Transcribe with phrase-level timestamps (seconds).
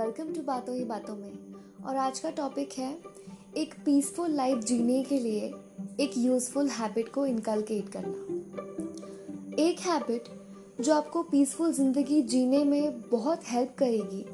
[0.00, 2.92] Welcome to बातों ही बातों में और आज का टॉपिक है,
[3.56, 5.52] एक पीसफुल लाइफ जीने के लिए
[6.00, 10.28] एक यूज़फुल हैबिट को इनकलकेट करना। एक हैबिट
[10.80, 14.24] जो आपको पीसफुल ज़िंदगी जीने में बहुत हेल्प करेगी,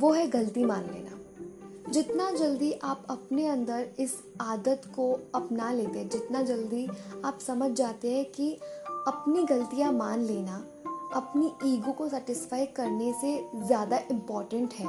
[0.00, 5.98] वो है गलती मान लेना। जितना जल्दी आप अपने अंदर इस आदत को अपना लेते
[5.98, 6.86] हैं, जितना जल्दी
[7.24, 8.52] आप समझ जाते हैं कि
[9.08, 10.64] अपनी गलतियाँ मान लेना
[11.14, 14.86] अपनी ईगो को सेटिस्फाई करने से ज़्यादा इंपॉर्टेंट है।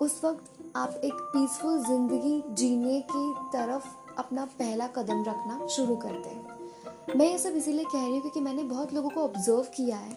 [0.00, 3.86] उस वक्त आप एक पीसफुल ज़िंदगी जीने की तरफ़
[4.18, 8.40] अपना पहला कदम रखना शुरू करते हैं। मैं ये सब इसीलिए कह रही हूँ क्योंकि
[8.40, 10.16] मैंने बहुत लोगों को ऑब्ज़र्व किया है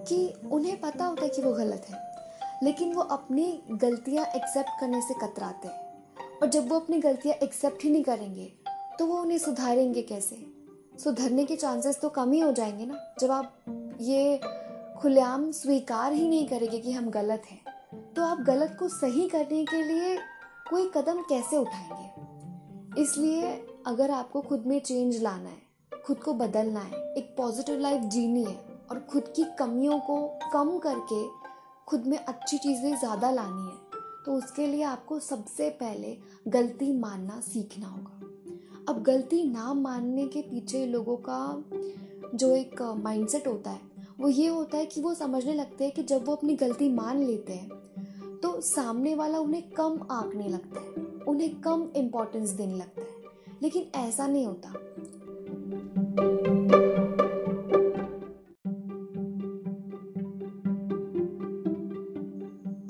[0.00, 1.98] कि उन्हें पता होता है कि वो गलत है,
[2.62, 7.84] लेकिन वो अपनी गलतियाँ एक्सेप्ट करने से कतराते हैं। और जब वो अपनी गलतियाँ एक्सेप्ट
[7.84, 8.52] ही नहीं करेंगे
[8.98, 10.36] तो वो उन्हें सुधारेंगे कैसे?
[10.98, 13.54] सुधरने के चांसेस तो कम ही हो जाएँगे ना। जब आप
[14.00, 14.40] ये
[14.98, 19.64] खुलेआम स्वीकार ही नहीं करेंगे कि हम गलत हैं। तो आप गलत को सही करने
[19.64, 20.16] के लिए
[20.70, 23.02] कोई कदम कैसे उठाएँगे?
[23.02, 23.52] इसलिए
[23.86, 28.44] अगर आपको खुद में चेंज लाना है, खुद को बदलना है, एक पॉजिटिव लाइफ जीनी
[28.44, 28.56] है
[28.90, 30.16] और खुद की कमियों को
[30.52, 31.22] कम करके
[31.86, 33.82] खुद में अच्छी चीज़ें ज़्यादा लानी है
[34.24, 36.16] तो उसके लिए आपको सबसे पहले
[36.48, 38.20] गलती मानना सीखना होगा।
[38.88, 41.64] अब गलती ना मानने के पीछे लोगों का
[42.34, 46.02] जो एक माइंडसेट होता है वो ये होता है कि वो समझने लगते हैं कि
[46.02, 47.68] जब वो अपनी गलती मान लेते हैं
[48.42, 50.88] तो सामने वाला उन्हें कम आंकने लगता है,
[51.24, 53.08] उन्हें कम इम्पोर्टेंस देने लगता है।
[53.62, 54.68] लेकिन ऐसा नहीं होता।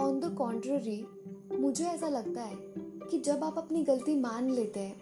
[0.04, 1.06] ऑन द कॉन्ट्ररी
[1.58, 2.56] मुझे ऐसा लगता है
[3.10, 5.00] कि जब आप अपनी गलती मान लेते हैं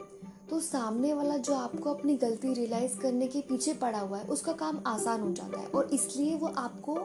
[0.52, 4.52] तो सामने वाला जो आपको अपनी गलती रियलाइज़ करने के पीछे पड़ा हुआ है, उसका
[4.52, 6.96] काम आसान हो जाता है और इसलिए वो आपको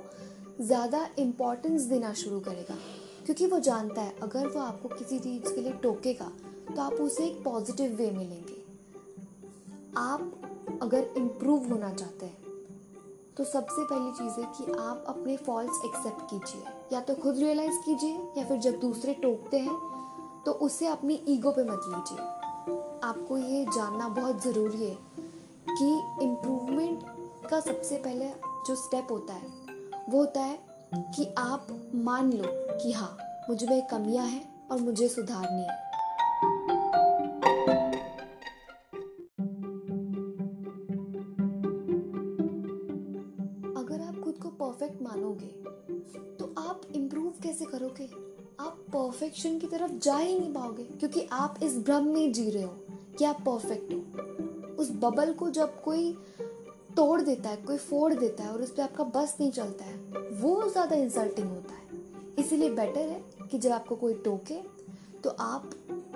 [0.62, 2.76] ज़्यादा इम्पोर्टेंस देना शुरू करेगा।
[3.26, 6.32] क्योंकि वो जानता है, अगर वो आपको किसी चीज़ के लिए टोकेगा
[6.68, 8.62] तो आप उसे एक पॉजिटिव वे में लेंगे
[9.98, 12.56] आप अगर इम्प्रूव होना चाहते हैं
[13.38, 17.80] तो सबसे पहली चीज़ है कि आप अपने फॉल्ट एक्सेप्ट कीजिए। या तो खुद रियलाइज़
[17.86, 19.80] कीजिए, या फिर जब दूसरे टोकते हैं
[20.46, 22.36] तो उसे अपनी ईगो पे मत लीजिए।
[23.04, 24.98] आपको ये जानना बहुत ज़रूरी है
[25.70, 25.90] कि
[26.24, 27.04] इम्प्रूवमेंट
[27.50, 28.30] का सबसे पहले
[28.68, 29.48] जो स्टेप होता है,
[30.10, 30.60] वो होता है
[31.16, 32.46] कि आप मान लो
[32.78, 33.18] कि हाँ
[33.50, 35.86] मुझमें कमियाँ हैं और मुझे सुधारनी है।
[43.74, 45.54] अगर आप खुद को परफेक्ट मानोगे
[46.38, 48.10] तो आप इम्प्रूव कैसे करोगे?
[48.60, 52.64] आप परफेक्शन की तरफ़ जा ही नहीं पाओगे, क्योंकि आप इस भ्रम में जी रहे
[52.64, 52.74] हो
[53.18, 56.12] कि आप परफेक्ट हो। उस बबल को जब कोई
[56.96, 59.96] तोड़ देता है, कोई फोड़ देता है और उस पर आपका बस नहीं चलता है,
[60.34, 61.86] वो ज़्यादा इंसल्टिंग होता है।
[62.40, 64.62] इसीलिए बेटर है कि जब आपको कोई टोके
[65.24, 65.70] तो आप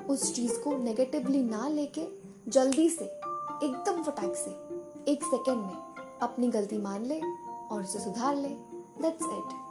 [0.09, 2.05] उस चीज़ को नेगेटिवली ना लेके
[2.47, 4.51] जल्दी से, एकदम फटाक से,
[5.11, 8.49] एक सेकेंड में अपनी गलती मान ले और उसे सुधार ले।
[9.01, 9.70] दैट्स इट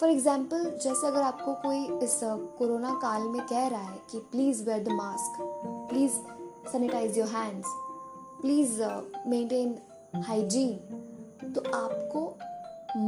[0.00, 2.20] फॉर एग्ज़ाम्पल जैसे अगर आपको कोई इस
[2.58, 5.38] कोरोना काल में कह रहा है कि please wear the mask
[5.90, 6.12] please
[6.72, 7.68] sanitise your hands
[8.42, 8.82] please
[9.26, 9.76] maintain
[10.26, 10.72] hygiene
[11.54, 12.22] तो आपको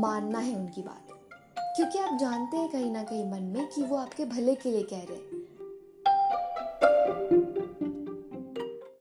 [0.00, 1.06] मानना है उनकी बात।
[1.76, 4.82] क्योंकि आप जानते हैं कहीं ना कहीं मन में कि वो आपके भले के लिए
[4.82, 5.39] कह रहे हैं।